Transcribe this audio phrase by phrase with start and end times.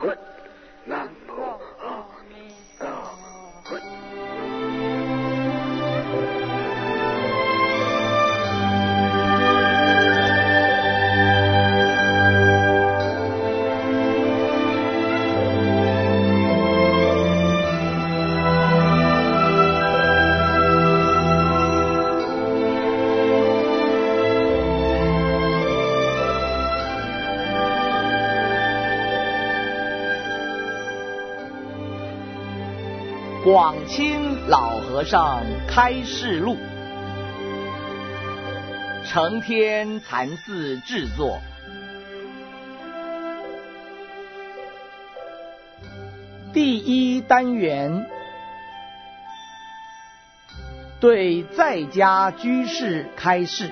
[0.00, 0.14] 佛，
[33.44, 36.56] 广钦老和尚开示录，
[39.06, 41.38] 承天禅寺制作。
[46.52, 48.06] 第一单元
[50.98, 53.70] 对在家居士开示。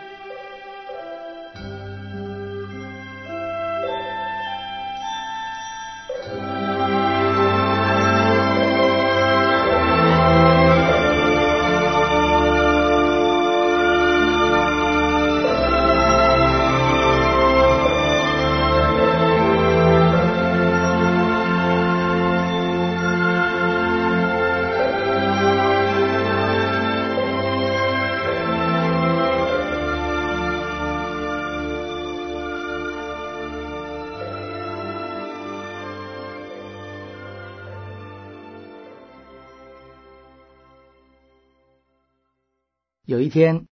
[43.06, 43.68] 有一天，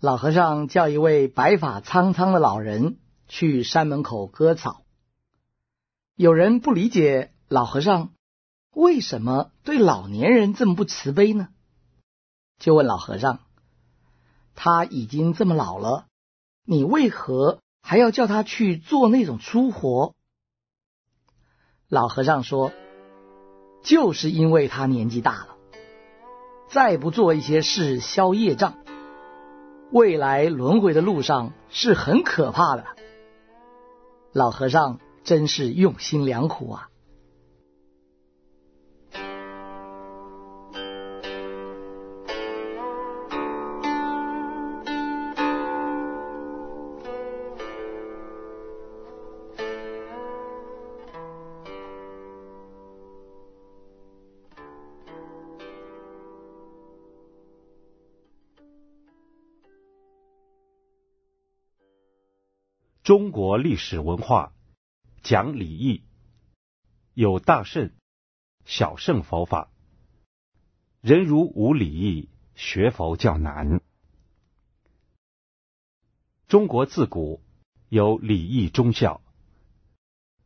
[0.00, 2.98] 老和尚叫一位白发苍苍的老人
[3.28, 4.82] 去山门口割草。
[6.16, 8.10] 有人不理解老和尚
[8.74, 11.50] 为什么对老年人这么不慈悲呢？
[12.58, 13.38] 就问老和尚
[14.56, 16.08] ：“他已经这么老了，
[16.64, 20.16] 你为何还要叫他去做那种粗活？”
[21.86, 22.72] 老和尚说
[23.84, 25.54] ：“就是因为他年纪大了。”
[26.68, 28.74] 再不做一些事消业障，
[29.90, 32.84] 未来轮回的路上是很可怕的。
[34.32, 36.87] 老和尚真是用心良苦啊！
[63.08, 64.52] 中国历史文化
[65.22, 66.02] 讲礼义，
[67.14, 67.90] 有大圣、
[68.66, 69.70] 小圣佛法。
[71.00, 73.80] 人如无礼义，学佛较难。
[76.48, 77.42] 中国自古
[77.88, 79.22] 有礼义忠孝，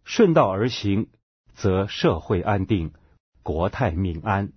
[0.04, 1.10] 顺道而行，
[1.54, 2.94] 则社会安定，
[3.42, 4.52] 国泰民安。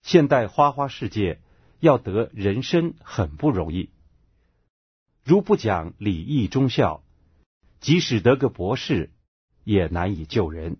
[0.00, 1.42] 现代花花世界
[1.80, 3.90] 要得人身很不容易。
[5.28, 7.04] 如不讲礼义忠孝，
[7.80, 9.10] 即使得个博士，
[9.62, 10.78] 也难以救人。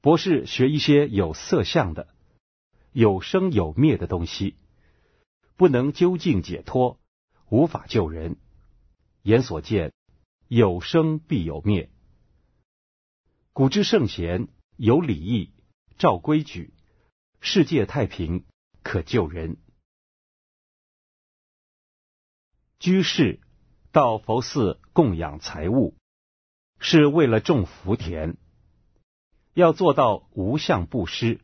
[0.00, 2.08] 博士学一些有色相的、
[2.92, 4.56] 有生有灭的东西，
[5.58, 6.98] 不能究竟解脱，
[7.50, 8.38] 无法救人。
[9.24, 9.92] 眼所见，
[10.46, 11.90] 有生必有灭。
[13.52, 15.52] 古之圣贤有礼义，
[15.98, 16.72] 照规矩，
[17.42, 18.46] 世界太平，
[18.82, 19.58] 可救人。
[22.78, 23.40] 居士
[23.90, 25.96] 到佛寺供养财物，
[26.78, 28.36] 是为了种福田，
[29.52, 31.40] 要做到无相布施，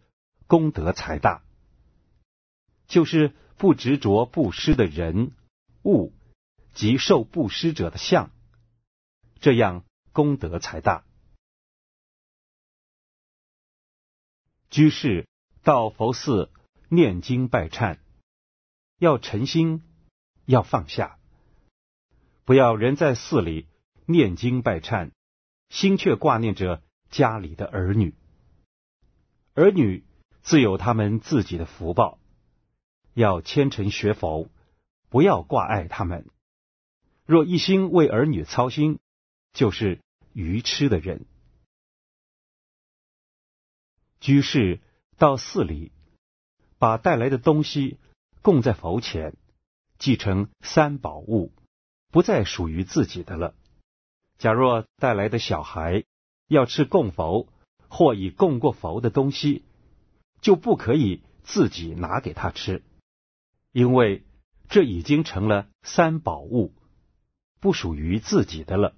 [0.47, 1.43] 功德才大。
[2.87, 5.33] 就是不执着布施的人
[5.85, 6.13] 物
[6.73, 8.31] 及受布施者的相，
[9.41, 11.05] 这样功德才大。
[14.71, 15.27] 居士
[15.65, 16.53] 到佛寺
[16.89, 17.99] 念经拜忏，
[18.99, 19.83] 要诚心，
[20.45, 21.19] 要放下。
[22.45, 23.69] 不要人在寺里
[24.07, 25.13] 念经拜忏，
[25.71, 28.15] 心却挂念着家里的儿女。
[29.55, 30.05] 儿女
[30.43, 32.19] 自有他们自己的福报，
[33.15, 34.51] 要虔诚学佛，
[35.09, 36.27] 不要挂碍他们。
[37.25, 38.99] 若一心为儿女操心，
[39.55, 40.01] 就是
[40.35, 41.25] 愚痴的人。
[44.21, 44.81] 居士
[45.17, 45.93] 到寺里，
[46.79, 47.99] 把带来的东西
[48.43, 49.35] 供在佛前，
[49.99, 51.53] 即成三宝物，
[52.15, 53.57] 不再属于自己的了。
[54.39, 56.05] 假若带来的小孩
[56.47, 57.49] 要吃供佛
[57.89, 59.65] 或已供过佛的东西，
[60.41, 62.85] 就不可以自己拿给他吃，
[63.73, 64.23] 因为
[64.69, 66.73] 这已经成了三宝物，
[67.59, 68.95] 不属于自己的了。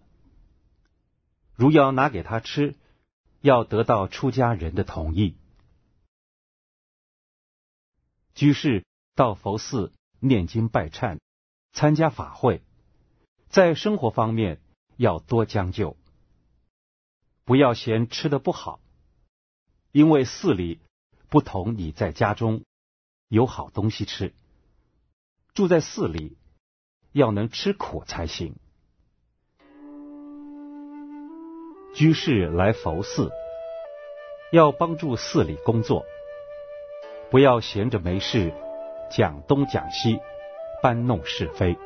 [1.54, 2.74] 如要拿给他吃，
[3.40, 5.36] 要得到出家人的同意。
[8.34, 8.84] 居士
[9.14, 9.90] 到佛寺
[10.20, 11.18] 念经拜忏，
[11.72, 12.60] 参加法会，
[13.48, 14.60] 在生活方面
[14.96, 15.96] 要多将就，
[17.44, 18.80] 不要嫌吃的不好，
[19.92, 20.80] 因为寺里
[21.28, 22.64] 不同你在家中
[23.28, 24.34] 有好东西吃。
[25.54, 26.36] 住在寺里
[27.12, 28.56] 要能吃苦才行。
[31.94, 33.30] 居士来佛寺，
[34.52, 36.04] 要帮助寺里工作。
[37.30, 38.52] 不要闲着没事
[39.10, 40.18] 讲东讲西，
[40.82, 41.78] 搬弄是非。